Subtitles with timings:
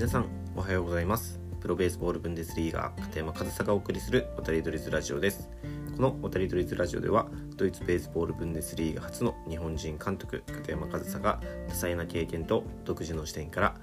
[0.00, 1.38] 皆さんおはようございます。
[1.60, 5.50] プロベースボールブンデスリーガー片山和沙がお送りする渡りドリズラジオです。
[5.94, 7.28] この渡りドリズラジオでは
[7.58, 13.74] ドイツベースボールブンデスリーガ初の日本人監督片山和沙が多彩な経験と独自の視点から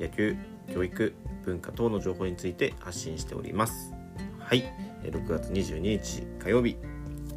[0.00, 0.36] 野球
[0.74, 1.14] 教育
[1.44, 3.94] 文化等の情報について発信しております。
[4.40, 4.64] はい。
[5.04, 6.78] 6月22日火曜日。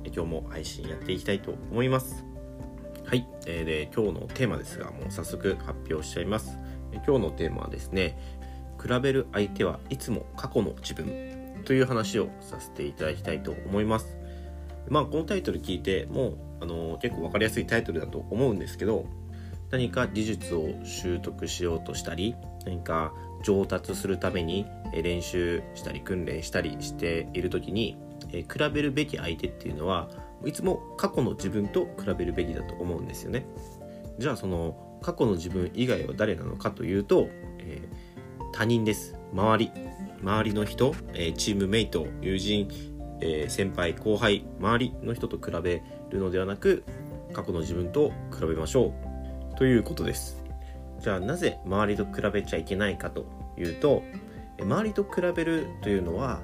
[0.05, 2.25] 今日も配信やっていきたいと思います。
[3.05, 6.57] はい、えー、で今日のテーマですがもう早速発表しちゃいます。
[7.05, 8.17] 今日のテーマはですね
[8.81, 14.17] 比べる相手はいつも過去の自分という話をさせていただきたいと思います。
[14.89, 19.05] まあこのタイトル聞いてもうあの結構分かりやすいタイトルだと思うんですけど
[19.71, 27.97] 何か技術を習得しようとしたり何か上達するために練習したり訓練したりしている時に
[28.29, 30.09] 比べるべき相手っていうのは
[30.45, 33.45] いつも過去の自分と比べるべきだと思うんですよね。
[34.19, 37.27] じゃあその過去の自分以外は誰なのかというと、
[37.59, 39.15] えー、他人です。
[39.33, 39.71] 周り。
[40.21, 42.69] 周りの人、えー、チームメイト友人、
[43.19, 44.45] えー、先輩後輩。
[44.59, 46.83] 周りの人と比べるのではなく
[47.33, 48.93] 過去の自分と比べましょ
[49.53, 49.57] う。
[49.57, 50.43] ということです。
[51.03, 53.25] じゃあなぜ周りと比べちゃいけないかと
[53.57, 54.03] いうと
[54.61, 56.39] 周りと比べるというのは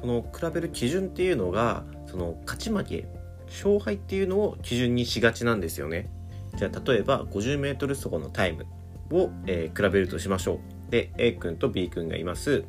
[0.00, 3.08] その比べる基準っていうのがその勝ち負け
[3.46, 6.08] 勝敗っていうのを基準にしがちなんですよね。
[6.56, 8.66] じゃあ例えば 50m 走のタイム
[9.10, 10.90] を、えー、比べるとしましょう。
[10.90, 12.64] で A 君と B 君がいます。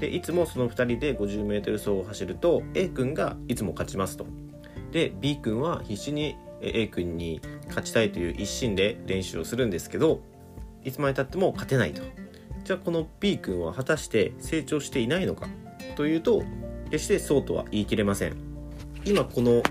[0.00, 4.26] でいつもその2人で 50m 走を走ると A 君がいつも勝ちますと。
[4.90, 10.22] で B 君は必死に A 君に勝ちたいという一心で練習をするんですけど
[10.84, 12.02] いつまでたっても勝てないと。
[12.64, 15.48] じゃあこの B 君は果たして成長していないのか？
[15.96, 16.42] というと
[16.90, 18.36] 決してそうとは言い切れません。
[19.04, 19.62] 今この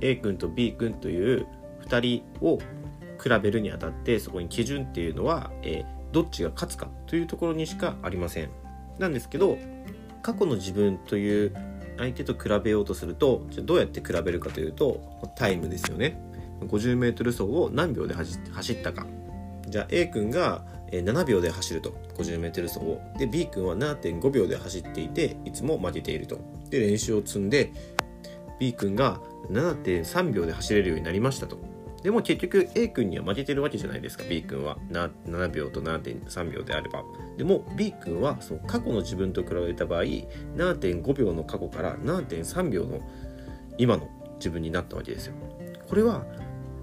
[0.00, 1.46] A 君と B 君という
[1.90, 2.58] 2人を
[3.22, 8.50] 比べるにあたってそこに基準っていうのは、えー、どっちが勝つかというところにしかありません。
[8.98, 9.58] なんですけど
[10.22, 11.54] 過去の自分という
[11.98, 15.00] 相手と比べようとするとじゃどうやって比べるかというと
[15.36, 16.20] タイムですよね。
[16.60, 19.06] 50m 走を何秒で走ったか。
[19.66, 21.90] じゃあ A 君が7秒で走ると。
[22.16, 23.00] 50m 走を。
[23.18, 26.38] で B 君は7.5秒で走っていていつも負けていると。
[26.70, 27.72] で練習を積んで
[28.58, 31.69] B 君が7.3秒で走れるようになりましたと。
[32.02, 34.78] でも結局 A 君には負けてるわけじゃないですか B 君は。
[34.90, 37.02] 7秒と7.3秒であれば。
[37.36, 43.00] でも B 君はその過去の自分と比べた場合7.5秒の過去から7.3秒の
[43.76, 45.34] 今の自分になったわけですよ。
[45.88, 46.24] これは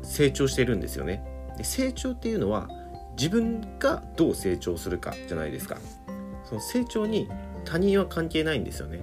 [0.03, 1.23] 成長してるんですよね。
[1.57, 2.69] で成長っていうのは
[3.17, 5.77] 自分がどう成長するかじゃないですか。
[6.45, 7.27] その成長に
[7.65, 8.99] 他人は関係ないんですよね。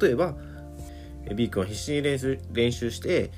[0.00, 0.34] 例えば
[1.34, 3.30] B 君は必死に練習練習して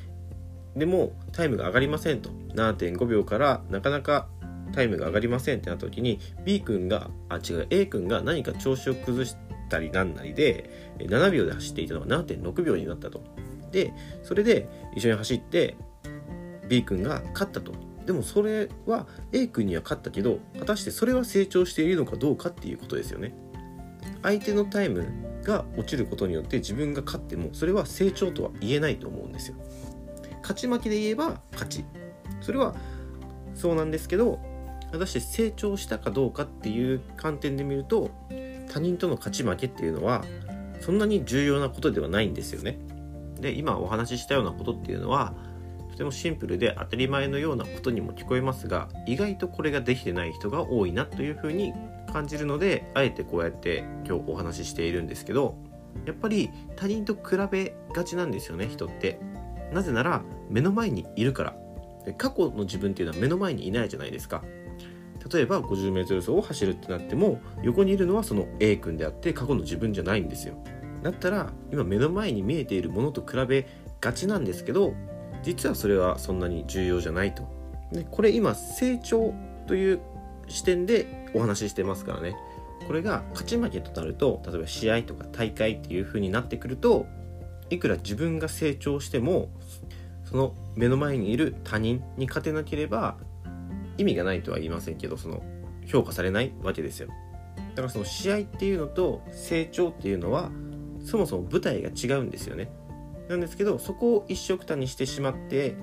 [0.76, 2.30] でもタイムが上がりませんと。
[2.54, 4.28] 7.5秒からなかなか
[4.72, 9.36] タイムが上がりませんってなった時に B 君があ違う A 君が何か調子を崩し
[9.68, 13.22] たりなんなりで7秒で走っていたのが7.6秒になったと。
[13.72, 13.92] で
[14.22, 15.76] それで一緒に走って
[16.68, 17.72] B 君が勝ったと。
[18.06, 23.34] でもそれは A 君には勝ったけど果たしてそれは成長しているのかどうかっていうことですよね。
[24.22, 25.06] 相手のタイム
[25.42, 29.56] が落ちることによって自分が勝ってもそれは成長とは言えないと思うんですよ。
[30.50, 31.84] 勝ち負けで言えば勝ち
[32.40, 32.74] それは
[33.54, 34.40] そうなんですけど
[34.90, 38.10] 果たして成長したかどうかっていう観点で見ると
[38.68, 40.24] 他人との勝ち負けっていうのは
[40.80, 42.78] そんなに重要なことではないんですよね。
[43.38, 45.34] で今お話ししたようなことっていうのは
[45.92, 51.72] とてもシンプルで当たり前のようなことにも聞こえますが意外とこれができてない人が多いなというふうに
[52.12, 55.56] 感じるのであえてこうやって今日お話ししているんですけど
[56.06, 59.20] やっぱり他人と比べがちなんですよね人って
[59.72, 61.56] なぜなら目の前にいるから。
[62.16, 64.42] 過去の自分っていうのは目の前にいないじゃないですか。
[65.32, 70.54] 例えば 50m 走を走るってなっても横にいるのはその A 君であって過去の自分じゃないんですよ。
[71.02, 73.66] だったら今目の前に見えているものと比べ
[74.00, 74.94] がちなんですけど
[75.42, 77.44] 実はそれはそんなに重要じゃないと。
[77.92, 79.34] でこれ今成長
[79.66, 80.00] という
[80.48, 82.34] 視点でお話ししてますからね。
[82.86, 87.06] これが勝ち負けとなると例えば試合とか大会っていう風になってくると
[87.70, 89.50] いくら自分が成長しても
[90.24, 93.16] その目の前にいる他人に勝てなければ
[93.96, 95.42] 意味がないとは言いませんけどその
[95.86, 97.08] 評価されないわけですよ。
[97.70, 100.50] だからその試合っていうのと成長っていうのは
[101.04, 102.70] そもそも舞台が違うんですよね。
[103.28, 105.76] なんですけどそこを一緒くたにしてしまって、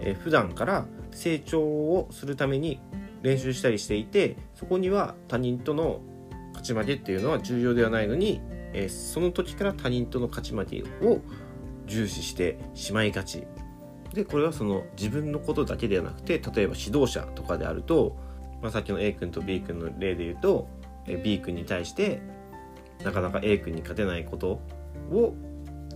[0.00, 2.80] えー、普段から成長をするために
[3.22, 6.00] 練習したりしていてそこには他人との
[6.52, 8.40] 勝ち負けっていうのは重要ではないのに
[8.74, 11.20] えー、その時から他人との勝ち負けを
[11.86, 13.44] 重視してしまいがち
[14.12, 18.16] でこれはその自分のことだけではなくて例えば指導者とかであると、
[18.62, 20.68] まあ、さっきの A 君と B 君の例で言うと
[21.22, 22.22] B 君に対して
[23.02, 24.60] なかなか A 君に勝てないこと
[25.10, 25.34] を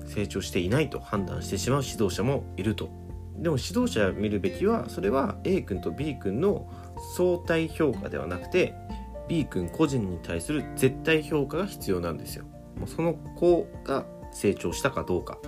[0.06, 2.90] 成長していないと判断してしまう指導者もいると
[3.36, 6.68] でも指導者見るべきはそれは A 君と B 君の
[7.16, 8.74] 相対評価ではなくて
[9.28, 12.46] B 君個人に対する絶対評価が必要なんですよ。
[12.76, 15.38] もうその子が成長したかどうか。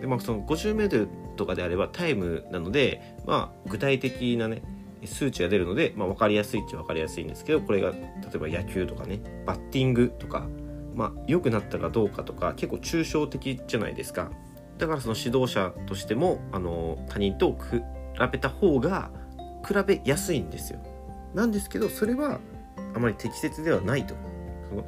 [0.00, 4.62] でまあ、その 50m とかであればタイムなので、まあ、具体的なね
[5.04, 7.98] 数値が出るので、まあ、分かりやすいっちゃ分かりやすいんですけどこれが例
[8.34, 10.46] えば野球とかねバッティングとか、
[10.94, 14.30] まあ、良くなったかどうかとか結構抽象的じゃないですか。
[14.78, 17.82] だからその指導者としてもあの他人と比
[18.32, 19.10] べた方が
[19.66, 20.80] 比べやすいんですよ。
[21.34, 22.40] なんですけどそれは
[22.94, 24.14] あまり適切ではないと。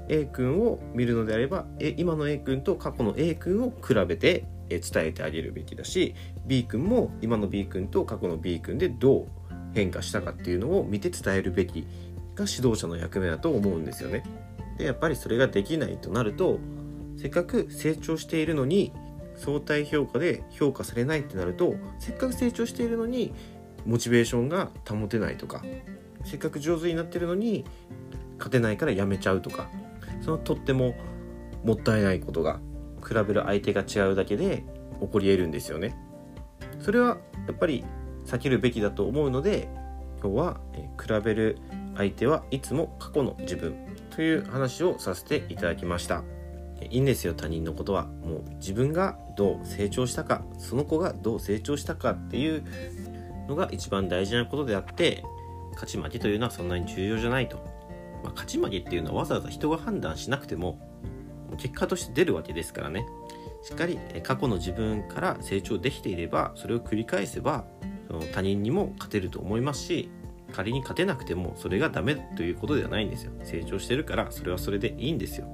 [0.08, 6.14] A 君を見るのであれば今の A 君と過去の A 君を比べて伝えてあげるべきだし
[6.46, 9.29] B 君も今の B 君と過去の B 君でどう
[9.75, 11.87] 変化したかっていうのを見て伝えるべき
[12.34, 14.25] が指導者の役目だと思うんですよね。
[14.79, 16.58] でやっぱりそれができないとなると
[17.17, 18.93] せっかく成長しているのに
[19.37, 23.34] 相対評価で評価されないってなるとせっかく成長しているのに
[23.84, 25.62] モチベーションが保てないとか
[26.25, 27.64] せっかく上手になってるのに
[28.42, 29.68] 勝てないからやめちゃうとか
[30.20, 30.96] そのとっても
[31.62, 32.58] もったいないことが
[33.06, 34.64] 比べる相手が違うだけで
[35.00, 35.96] 起こり得るんですよね。
[36.80, 37.84] それはやっぱり
[38.26, 39.68] 避けるべきだと思うので
[40.20, 41.58] 今日は、え比べる
[41.96, 43.74] 相手はいつも過去の自分
[44.10, 46.24] という話をさせていただきました。
[46.90, 52.64] いいんですよ他人のことはもう自分がどう成長したかその子がどう成長したかっていう
[53.48, 55.22] のが一番大事なことであって
[55.74, 57.71] 勝ち負けというのはそんなに重要じゃないと、
[58.22, 60.78] まあ、勝ち負けっていうのはわざわざ人が判断しなくても
[61.58, 63.06] 結果として出るわけですからね。
[63.62, 67.64] しっかり過去の自分から成長できていればそれを繰り返せば
[68.08, 70.10] その他人にも勝てると思いますし
[70.52, 73.32] 仮に勝てなくてもそれがダメということではないんですよ。
[73.44, 75.46] 成長してるからそれはそれでいいんですよ、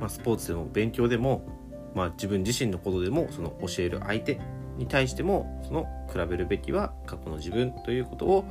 [0.00, 1.46] まあ、スポーツでも勉強でも、
[1.94, 4.40] まあ、自分自身のことでもその教える相手
[4.78, 8.44] に対してもその比べるべきは過去の自分ということを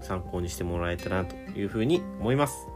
[0.00, 2.73] 参考にしてもらえたらなというふうに思います。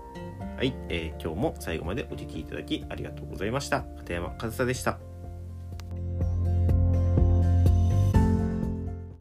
[0.58, 3.82] はい、えー、今日も最後までお聴きいただきありがとうございました。
[3.98, 5.07] 片山和沙でした。